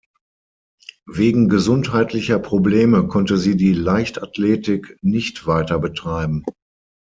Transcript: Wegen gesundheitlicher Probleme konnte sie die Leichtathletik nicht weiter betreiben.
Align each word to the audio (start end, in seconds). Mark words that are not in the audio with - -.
Wegen 1.05 1.47
gesundheitlicher 1.47 2.39
Probleme 2.39 3.07
konnte 3.07 3.37
sie 3.37 3.55
die 3.55 3.73
Leichtathletik 3.73 4.97
nicht 5.03 5.45
weiter 5.45 5.77
betreiben. 5.77 6.43